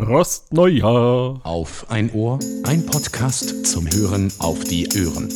Prost 0.00 0.52
Neujahr! 0.52 1.40
Auf 1.42 1.90
ein 1.90 2.12
Ohr, 2.12 2.38
ein 2.64 2.84
Podcast 2.84 3.66
zum 3.66 3.86
Hören 3.86 4.30
auf 4.38 4.62
die 4.62 4.86
Ohren. 4.88 5.30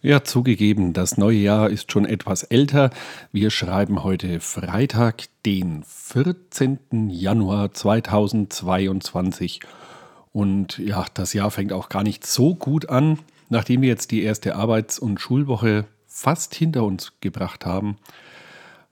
Ja, 0.00 0.22
zugegeben, 0.22 0.92
das 0.92 1.18
neue 1.18 1.38
Jahr 1.38 1.68
ist 1.68 1.90
schon 1.90 2.06
etwas 2.06 2.44
älter. 2.44 2.90
Wir 3.32 3.50
schreiben 3.50 4.04
heute 4.04 4.38
Freitag, 4.38 5.24
den 5.44 5.82
14. 5.84 7.10
Januar 7.10 7.72
2022. 7.74 9.60
Und 10.32 10.78
ja, 10.78 11.04
das 11.14 11.32
Jahr 11.32 11.50
fängt 11.50 11.72
auch 11.72 11.88
gar 11.88 12.04
nicht 12.04 12.24
so 12.24 12.54
gut 12.54 12.88
an. 12.88 13.18
Nachdem 13.48 13.82
wir 13.82 13.88
jetzt 13.88 14.12
die 14.12 14.22
erste 14.22 14.54
Arbeits- 14.54 15.00
und 15.00 15.20
Schulwoche 15.20 15.84
fast 16.06 16.54
hinter 16.54 16.84
uns 16.84 17.12
gebracht 17.20 17.66
haben, 17.66 17.98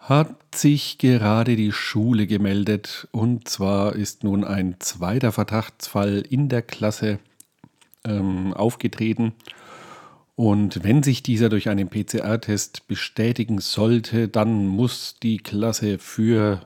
hat 0.05 0.55
sich 0.55 0.99
gerade 0.99 1.57
die 1.57 1.73
Schule 1.73 2.27
gemeldet. 2.27 3.09
Und 3.11 3.49
zwar 3.49 3.97
ist 3.97 4.23
nun 4.23 4.45
ein 4.45 4.77
zweiter 4.79 5.33
Verdachtsfall 5.33 6.23
in 6.29 6.51
der 6.51 6.61
Klasse 6.61 7.19
ähm, 8.07 8.53
aufgetreten. 8.53 9.33
Und 10.37 10.85
wenn 10.85 11.03
sich 11.03 11.23
dieser 11.23 11.49
durch 11.49 11.71
einen 11.71 11.89
PCR-Test 11.89 12.87
bestätigen 12.87 13.61
sollte, 13.61 14.29
dann 14.29 14.67
muss 14.67 15.17
die 15.23 15.39
Klasse 15.39 15.99
für 15.99 16.61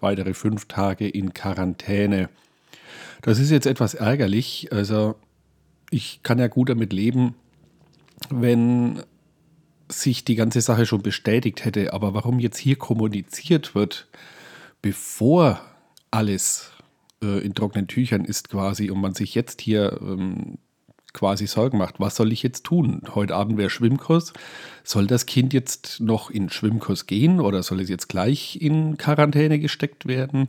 weitere 0.00 0.34
fünf 0.34 0.66
Tage 0.66 1.08
in 1.08 1.32
Quarantäne. 1.34 2.30
Das 3.22 3.38
ist 3.38 3.50
jetzt 3.50 3.66
etwas 3.66 3.94
ärgerlich. 3.94 4.72
Also 4.72 5.14
ich 5.90 6.22
kann 6.24 6.38
ja 6.40 6.48
gut 6.48 6.68
damit 6.68 6.92
leben, 6.92 7.34
wenn 8.28 9.02
sich 9.90 10.24
die 10.24 10.34
ganze 10.34 10.60
Sache 10.60 10.86
schon 10.86 11.02
bestätigt 11.02 11.64
hätte. 11.64 11.92
Aber 11.92 12.14
warum 12.14 12.38
jetzt 12.38 12.58
hier 12.58 12.76
kommuniziert 12.76 13.74
wird, 13.74 14.08
bevor 14.82 15.60
alles 16.10 16.70
äh, 17.22 17.38
in 17.44 17.54
trockenen 17.54 17.86
Tüchern 17.86 18.24
ist 18.24 18.50
quasi 18.50 18.90
und 18.90 19.00
man 19.00 19.14
sich 19.14 19.34
jetzt 19.34 19.60
hier 19.60 19.98
ähm, 20.00 20.58
quasi 21.12 21.46
Sorgen 21.46 21.78
macht. 21.78 21.98
Was 21.98 22.16
soll 22.16 22.32
ich 22.32 22.42
jetzt 22.42 22.64
tun? 22.64 23.02
Heute 23.14 23.34
Abend 23.34 23.58
wäre 23.58 23.70
Schwimmkurs. 23.70 24.32
Soll 24.84 25.06
das 25.06 25.26
Kind 25.26 25.52
jetzt 25.52 26.00
noch 26.00 26.30
in 26.30 26.50
Schwimmkurs 26.50 27.06
gehen 27.06 27.40
oder 27.40 27.62
soll 27.62 27.80
es 27.80 27.88
jetzt 27.88 28.08
gleich 28.08 28.60
in 28.60 28.96
Quarantäne 28.96 29.58
gesteckt 29.58 30.06
werden? 30.06 30.48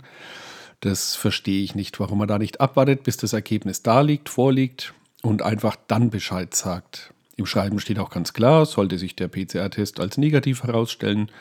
Das 0.80 1.16
verstehe 1.16 1.64
ich 1.64 1.76
nicht, 1.76 2.00
warum 2.00 2.20
man 2.20 2.28
da 2.28 2.40
nicht 2.40 2.60
abwartet, 2.60 3.04
bis 3.04 3.18
das 3.18 3.34
Ergebnis 3.34 3.84
da 3.84 4.02
liegt, 4.02 4.30
vorliegt 4.30 4.94
und 5.22 5.42
einfach 5.42 5.76
dann 5.88 6.10
Bescheid 6.10 6.56
sagt. 6.56 7.14
Im 7.42 7.48
Schreiben 7.48 7.80
steht 7.80 7.98
auch 7.98 8.12
ganz 8.12 8.34
klar, 8.34 8.68
sollte 8.68 9.00
sich 9.00 9.16
der 9.16 9.28
PCR-Test 9.28 10.00
als 10.00 10.20
negativ 10.20 10.62
herausstellen, 10.62 11.32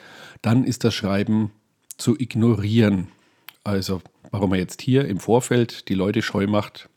dann 0.40 0.64
ist 0.64 0.82
das 0.82 0.94
Schreiben 0.94 1.50
zu 1.98 2.18
ignorieren. 2.18 3.08
Also, 3.64 4.00
warum 4.30 4.54
er 4.54 4.60
jetzt 4.60 4.80
hier 4.80 5.06
im 5.06 5.20
Vorfeld 5.20 5.90
die 5.90 5.94
Leute 5.94 6.22
scheu 6.22 6.46
macht, 6.46 6.88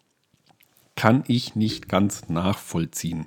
kann 0.95 1.25
ich 1.27 1.53
nicht 1.53 1.89
ganz 1.89 2.29
nachvollziehen. 2.29 3.25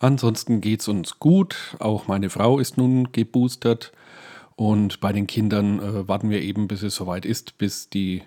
Ansonsten 0.00 0.60
geht 0.60 0.80
es 0.80 0.88
uns 0.88 1.20
gut. 1.20 1.76
Auch 1.78 2.08
meine 2.08 2.28
Frau 2.28 2.58
ist 2.58 2.76
nun 2.76 3.12
geboostert. 3.12 3.92
Und 4.56 4.98
bei 4.98 5.12
den 5.12 5.28
Kindern 5.28 5.78
äh, 5.78 6.08
warten 6.08 6.28
wir 6.28 6.42
eben, 6.42 6.66
bis 6.66 6.82
es 6.82 6.96
soweit 6.96 7.24
ist, 7.24 7.56
bis 7.56 7.88
die 7.88 8.24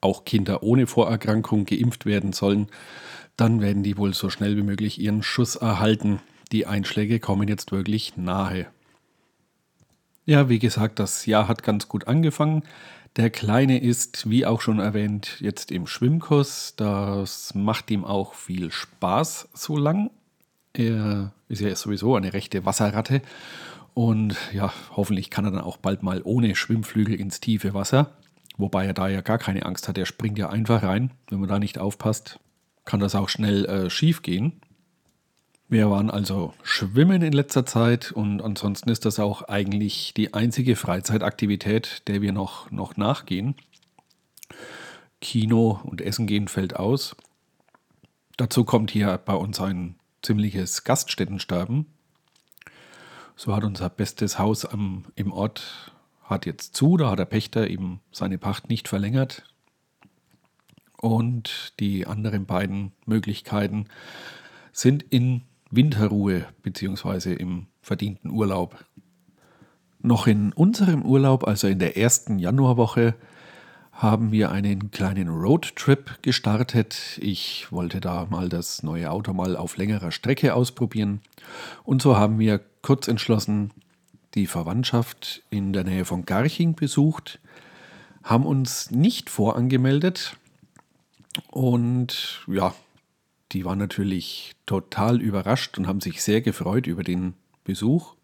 auch 0.00 0.24
Kinder 0.24 0.62
ohne 0.62 0.86
Vorerkrankung 0.86 1.66
geimpft 1.66 2.06
werden 2.06 2.32
sollen. 2.32 2.68
Dann 3.36 3.60
werden 3.60 3.82
die 3.82 3.96
wohl 3.96 4.14
so 4.14 4.30
schnell 4.30 4.56
wie 4.56 4.62
möglich 4.62 5.00
ihren 5.00 5.22
Schuss 5.22 5.56
erhalten. 5.56 6.20
Die 6.52 6.66
Einschläge 6.66 7.20
kommen 7.20 7.48
jetzt 7.48 7.72
wirklich 7.72 8.16
nahe. 8.16 8.66
Ja, 10.26 10.48
wie 10.48 10.58
gesagt, 10.58 10.98
das 10.98 11.26
Jahr 11.26 11.48
hat 11.48 11.62
ganz 11.62 11.88
gut 11.88 12.06
angefangen. 12.06 12.62
Der 13.16 13.30
Kleine 13.30 13.80
ist, 13.80 14.30
wie 14.30 14.46
auch 14.46 14.60
schon 14.60 14.78
erwähnt, 14.78 15.36
jetzt 15.40 15.72
im 15.72 15.86
Schwimmkurs. 15.86 16.74
Das 16.76 17.54
macht 17.54 17.90
ihm 17.90 18.04
auch 18.04 18.34
viel 18.34 18.70
Spaß 18.70 19.48
so 19.54 19.76
lang. 19.76 20.10
Er 20.72 21.32
ist 21.48 21.60
ja 21.60 21.74
sowieso 21.74 22.14
eine 22.14 22.32
rechte 22.32 22.64
Wasserratte. 22.64 23.22
Und 23.94 24.36
ja, 24.52 24.72
hoffentlich 24.94 25.30
kann 25.30 25.44
er 25.44 25.50
dann 25.50 25.62
auch 25.62 25.78
bald 25.78 26.02
mal 26.02 26.20
ohne 26.22 26.54
Schwimmflügel 26.54 27.14
ins 27.18 27.40
tiefe 27.40 27.74
Wasser. 27.74 28.12
Wobei 28.60 28.84
er 28.84 28.92
da 28.92 29.08
ja 29.08 29.22
gar 29.22 29.38
keine 29.38 29.64
Angst 29.64 29.88
hat. 29.88 29.96
Er 29.96 30.04
springt 30.04 30.38
ja 30.38 30.50
einfach 30.50 30.82
rein. 30.82 31.12
Wenn 31.28 31.40
man 31.40 31.48
da 31.48 31.58
nicht 31.58 31.78
aufpasst, 31.78 32.38
kann 32.84 33.00
das 33.00 33.14
auch 33.14 33.30
schnell 33.30 33.64
äh, 33.64 33.90
schief 33.90 34.20
gehen. 34.20 34.60
Wir 35.68 35.88
waren 35.88 36.10
also 36.10 36.52
schwimmen 36.62 37.22
in 37.22 37.32
letzter 37.32 37.64
Zeit 37.64 38.12
und 38.12 38.42
ansonsten 38.42 38.90
ist 38.90 39.04
das 39.04 39.18
auch 39.18 39.42
eigentlich 39.42 40.12
die 40.14 40.34
einzige 40.34 40.76
Freizeitaktivität, 40.76 42.02
der 42.08 42.20
wir 42.20 42.32
noch, 42.32 42.70
noch 42.70 42.96
nachgehen. 42.96 43.54
Kino 45.20 45.80
und 45.84 46.00
Essen 46.00 46.26
gehen 46.26 46.48
fällt 46.48 46.76
aus. 46.76 47.16
Dazu 48.36 48.64
kommt 48.64 48.90
hier 48.90 49.16
bei 49.24 49.34
uns 49.34 49.60
ein 49.60 49.94
ziemliches 50.22 50.84
Gaststättensterben. 50.84 51.86
So 53.36 53.54
hat 53.54 53.64
unser 53.64 53.88
bestes 53.88 54.38
Haus 54.38 54.66
am, 54.66 55.04
im 55.14 55.32
Ort 55.32 55.92
hat 56.30 56.46
jetzt 56.46 56.74
zu, 56.74 56.96
da 56.96 57.10
hat 57.10 57.18
der 57.18 57.24
Pächter 57.26 57.68
eben 57.68 58.00
seine 58.12 58.38
Pacht 58.38 58.68
nicht 58.68 58.88
verlängert. 58.88 59.42
Und 60.96 61.72
die 61.80 62.06
anderen 62.06 62.46
beiden 62.46 62.92
Möglichkeiten 63.06 63.86
sind 64.72 65.02
in 65.02 65.42
Winterruhe 65.70 66.46
bzw. 66.62 67.34
im 67.34 67.66
verdienten 67.82 68.30
Urlaub. 68.30 68.84
Noch 70.02 70.26
in 70.26 70.52
unserem 70.52 71.02
Urlaub, 71.02 71.46
also 71.46 71.66
in 71.66 71.78
der 71.78 71.96
ersten 71.96 72.38
Januarwoche, 72.38 73.14
haben 73.92 74.32
wir 74.32 74.50
einen 74.50 74.90
kleinen 74.90 75.28
Roadtrip 75.28 76.22
gestartet. 76.22 77.18
Ich 77.20 77.70
wollte 77.70 78.00
da 78.00 78.26
mal 78.30 78.48
das 78.48 78.82
neue 78.82 79.10
Auto 79.10 79.34
mal 79.34 79.56
auf 79.56 79.76
längerer 79.76 80.10
Strecke 80.10 80.54
ausprobieren. 80.54 81.20
Und 81.84 82.00
so 82.00 82.16
haben 82.16 82.38
wir 82.38 82.60
kurz 82.80 83.08
entschlossen 83.08 83.72
die 84.34 84.46
Verwandtschaft 84.46 85.42
in 85.50 85.72
der 85.72 85.84
Nähe 85.84 86.04
von 86.04 86.24
Garching 86.24 86.74
besucht, 86.74 87.40
haben 88.22 88.46
uns 88.46 88.90
nicht 88.90 89.30
vorangemeldet 89.30 90.36
und 91.48 92.42
ja, 92.46 92.74
die 93.52 93.64
waren 93.64 93.78
natürlich 93.78 94.52
total 94.66 95.20
überrascht 95.20 95.78
und 95.78 95.86
haben 95.86 96.00
sich 96.00 96.22
sehr 96.22 96.40
gefreut 96.40 96.86
über 96.86 97.02
den 97.02 97.34
Besuch. 97.64 98.14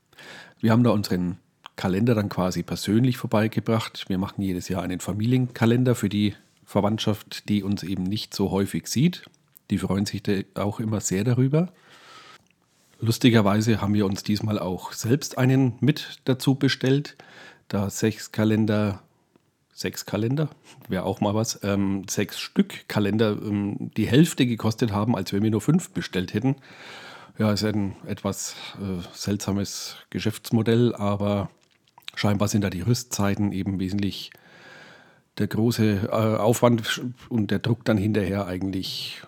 Wir 0.60 0.72
haben 0.72 0.84
da 0.84 0.90
unseren 0.90 1.38
Kalender 1.76 2.14
dann 2.14 2.28
quasi 2.28 2.62
persönlich 2.62 3.18
vorbeigebracht. 3.18 4.08
Wir 4.08 4.18
machen 4.18 4.42
jedes 4.42 4.68
Jahr 4.68 4.82
einen 4.82 5.00
Familienkalender 5.00 5.94
für 5.94 6.08
die 6.08 6.34
Verwandtschaft, 6.64 7.48
die 7.48 7.62
uns 7.62 7.82
eben 7.82 8.04
nicht 8.04 8.34
so 8.34 8.50
häufig 8.50 8.86
sieht. 8.86 9.24
Die 9.70 9.78
freuen 9.78 10.06
sich 10.06 10.22
auch 10.54 10.80
immer 10.80 11.00
sehr 11.00 11.24
darüber. 11.24 11.72
Lustigerweise 13.00 13.80
haben 13.80 13.94
wir 13.94 14.06
uns 14.06 14.22
diesmal 14.22 14.58
auch 14.58 14.92
selbst 14.92 15.38
einen 15.38 15.74
mit 15.80 16.20
dazu 16.24 16.54
bestellt, 16.54 17.16
da 17.68 17.90
sechs 17.90 18.32
Kalender 18.32 19.02
sechs 19.76 20.06
Kalender, 20.06 20.48
wäre 20.88 21.04
auch 21.04 21.20
mal 21.20 21.34
was, 21.34 21.60
ähm, 21.62 22.04
sechs 22.08 22.40
Stück 22.40 22.88
Kalender 22.88 23.32
ähm, 23.32 23.90
die 23.96 24.08
Hälfte 24.08 24.46
gekostet 24.46 24.90
haben, 24.90 25.14
als 25.14 25.34
wenn 25.34 25.42
wir 25.42 25.50
nur 25.50 25.60
fünf 25.60 25.90
bestellt 25.90 26.32
hätten. 26.32 26.56
Ja, 27.38 27.52
ist 27.52 27.62
ein 27.62 27.94
etwas 28.06 28.56
äh, 28.80 29.02
seltsames 29.12 29.96
Geschäftsmodell, 30.08 30.94
aber 30.94 31.50
scheinbar 32.14 32.48
sind 32.48 32.62
da 32.62 32.70
die 32.70 32.80
Rüstzeiten 32.80 33.52
eben 33.52 33.78
wesentlich 33.78 34.30
der 35.36 35.46
große 35.46 36.08
äh, 36.10 36.10
Aufwand 36.10 37.02
und 37.28 37.50
der 37.50 37.58
Druck 37.58 37.84
dann 37.84 37.98
hinterher 37.98 38.46
eigentlich 38.46 39.20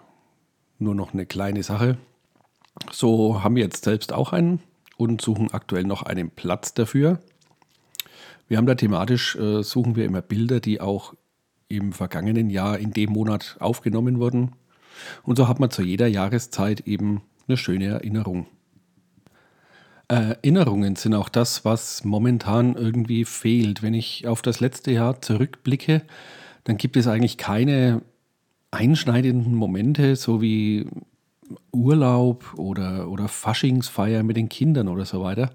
nur 0.79 0.95
noch 0.95 1.13
eine 1.13 1.27
kleine 1.27 1.63
Sache. 1.63 1.99
So 2.91 3.43
haben 3.43 3.57
wir 3.57 3.63
jetzt 3.63 3.85
selbst 3.85 4.13
auch 4.13 4.33
einen 4.33 4.61
und 4.97 5.21
suchen 5.21 5.53
aktuell 5.53 5.85
noch 5.85 6.03
einen 6.03 6.31
Platz 6.31 6.75
dafür. 6.75 7.21
Wir 8.49 8.57
haben 8.57 8.67
da 8.67 8.75
thematisch, 8.75 9.37
äh, 9.37 9.63
suchen 9.63 9.95
wir 9.97 10.05
immer 10.05 10.23
Bilder, 10.23 10.61
die 10.61 10.81
auch 10.81 11.15
im 11.69 11.93
vergangenen 11.93 12.51
Jahr 12.51 12.79
in 12.79 12.93
dem 12.93 13.11
Monat 13.13 13.57
aufgenommen 13.61 14.19
wurden. 14.19 14.53
Und 15.23 15.37
so 15.37 15.49
hat 15.49 15.61
man 15.61 15.71
zu 15.71 15.83
jeder 15.83 16.07
Jahreszeit 16.07 16.81
eben 16.87 17.23
eine 17.47 17.57
schöne 17.57 17.87
Erinnerung. 17.87 18.47
Erinnerungen 20.09 20.97
sind 20.97 21.13
auch 21.13 21.29
das, 21.29 21.67
was 21.67 22.03
momentan 22.05 22.77
irgendwie 22.77 23.27
fehlt. 23.27 23.83
Wenn 23.83 23.93
ich 23.93 24.27
auf 24.27 24.41
das 24.41 24.59
letzte 24.59 24.91
Jahr 24.91 25.21
zurückblicke, 25.21 26.03
dann 26.65 26.79
gibt 26.79 26.97
es 26.97 27.07
eigentlich 27.07 27.37
keine 27.37 28.01
einschneidenden 28.71 29.55
Momente, 29.55 30.17
so 30.17 30.41
wie 30.41 30.87
Urlaub 31.73 32.55
oder, 32.57 33.09
oder 33.09 33.29
Faschingsfeier 33.29 34.23
mit 34.23 34.37
den 34.37 34.49
Kindern 34.49 34.89
oder 34.89 35.05
so 35.05 35.23
weiter. 35.23 35.51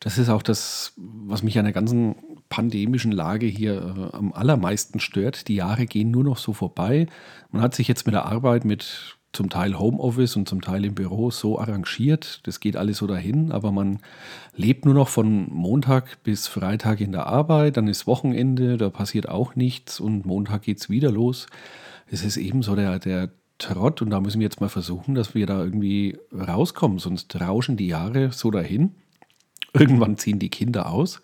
Das 0.00 0.18
ist 0.18 0.28
auch 0.28 0.42
das, 0.42 0.92
was 0.96 1.42
mich 1.42 1.58
an 1.58 1.64
der 1.64 1.72
ganzen 1.72 2.16
pandemischen 2.48 3.12
Lage 3.12 3.46
hier 3.46 4.10
äh, 4.12 4.16
am 4.16 4.32
allermeisten 4.32 5.00
stört. 5.00 5.48
Die 5.48 5.54
Jahre 5.54 5.86
gehen 5.86 6.10
nur 6.10 6.24
noch 6.24 6.36
so 6.36 6.52
vorbei. 6.52 7.06
Man 7.50 7.62
hat 7.62 7.74
sich 7.74 7.88
jetzt 7.88 8.06
mit 8.06 8.14
der 8.14 8.26
Arbeit, 8.26 8.64
mit 8.64 9.16
zum 9.32 9.50
Teil 9.50 9.78
Homeoffice 9.78 10.36
und 10.36 10.48
zum 10.48 10.60
Teil 10.60 10.84
im 10.84 10.94
Büro 10.94 11.30
so 11.30 11.58
arrangiert. 11.58 12.40
Das 12.46 12.60
geht 12.60 12.76
alles 12.76 12.98
so 12.98 13.06
dahin, 13.06 13.50
aber 13.50 13.72
man 13.72 13.98
lebt 14.54 14.84
nur 14.84 14.94
noch 14.94 15.08
von 15.08 15.48
Montag 15.52 16.22
bis 16.22 16.46
Freitag 16.46 17.00
in 17.00 17.12
der 17.12 17.26
Arbeit, 17.26 17.76
dann 17.76 17.88
ist 17.88 18.06
Wochenende, 18.06 18.76
da 18.76 18.90
passiert 18.90 19.28
auch 19.28 19.56
nichts 19.56 19.98
und 20.00 20.24
Montag 20.24 20.62
geht 20.62 20.80
es 20.80 20.88
wieder 20.88 21.10
los. 21.10 21.46
Es 22.06 22.24
ist 22.24 22.36
eben 22.36 22.62
so 22.62 22.76
der, 22.76 22.98
der 22.98 23.30
Trott 23.58 24.02
und 24.02 24.10
da 24.10 24.20
müssen 24.20 24.40
wir 24.40 24.44
jetzt 24.44 24.60
mal 24.60 24.68
versuchen, 24.68 25.14
dass 25.14 25.34
wir 25.34 25.46
da 25.46 25.62
irgendwie 25.62 26.18
rauskommen, 26.32 26.98
sonst 26.98 27.40
rauschen 27.40 27.76
die 27.76 27.86
Jahre 27.86 28.32
so 28.32 28.50
dahin. 28.50 28.94
Irgendwann 29.72 30.16
ziehen 30.16 30.38
die 30.38 30.50
Kinder 30.50 30.90
aus 30.90 31.20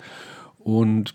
und 0.59 1.13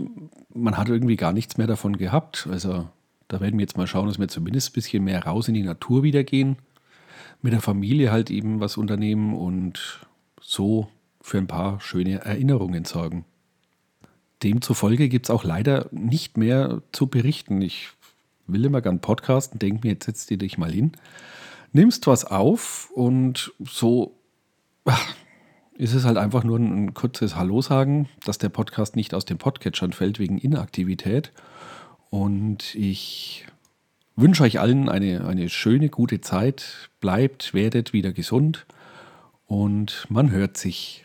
man 0.53 0.77
hat 0.77 0.89
irgendwie 0.89 1.15
gar 1.15 1.33
nichts 1.33 1.57
mehr 1.57 1.67
davon 1.67 1.97
gehabt. 1.97 2.47
Also 2.51 2.87
da 3.27 3.41
werden 3.41 3.57
wir 3.57 3.63
jetzt 3.63 3.77
mal 3.77 3.87
schauen, 3.87 4.07
dass 4.07 4.19
wir 4.19 4.27
zumindest 4.27 4.69
ein 4.69 4.73
bisschen 4.73 5.03
mehr 5.03 5.25
raus 5.25 5.47
in 5.47 5.53
die 5.53 5.63
Natur 5.63 6.03
wieder 6.03 6.23
gehen. 6.23 6.57
Mit 7.41 7.53
der 7.53 7.61
Familie 7.61 8.11
halt 8.11 8.29
eben 8.29 8.59
was 8.59 8.77
unternehmen 8.77 9.35
und 9.35 10.05
so 10.41 10.89
für 11.21 11.37
ein 11.37 11.47
paar 11.47 11.81
schöne 11.81 12.23
Erinnerungen 12.23 12.85
sorgen. 12.85 13.25
Demzufolge 14.43 15.09
gibt 15.09 15.27
es 15.27 15.29
auch 15.29 15.43
leider 15.43 15.87
nicht 15.91 16.37
mehr 16.37 16.81
zu 16.91 17.07
berichten. 17.07 17.61
Ich 17.61 17.89
will 18.47 18.65
immer 18.65 18.81
gern 18.81 18.99
podcasten, 18.99 19.59
denk 19.59 19.83
mir, 19.83 19.93
jetzt 19.93 20.05
setzt 20.05 20.29
dir 20.29 20.37
dich 20.37 20.57
mal 20.57 20.71
hin, 20.71 20.91
nimmst 21.73 22.07
was 22.07 22.25
auf 22.25 22.89
und 22.93 23.53
so 23.63 24.15
ist 25.77 25.93
es 25.93 26.05
halt 26.05 26.17
einfach 26.17 26.43
nur 26.43 26.57
ein, 26.57 26.85
ein 26.85 26.93
kurzes 26.93 27.35
Hallo 27.35 27.61
sagen, 27.61 28.07
dass 28.25 28.37
der 28.37 28.49
Podcast 28.49 28.95
nicht 28.95 29.13
aus 29.13 29.25
den 29.25 29.37
Podcatchern 29.37 29.91
fällt 29.91 30.19
wegen 30.19 30.37
Inaktivität. 30.37 31.31
Und 32.09 32.75
ich 32.75 33.45
wünsche 34.15 34.43
euch 34.43 34.59
allen 34.59 34.87
eine, 34.87 35.27
eine 35.27 35.49
schöne, 35.49 35.89
gute 35.89 36.21
Zeit. 36.21 36.89
Bleibt, 37.01 37.53
werdet 37.53 37.91
wieder 37.91 38.13
gesund 38.13 38.65
und 39.47 40.07
man 40.09 40.31
hört 40.31 40.57
sich. 40.57 41.04